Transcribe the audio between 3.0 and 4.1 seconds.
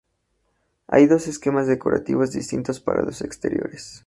los exteriores.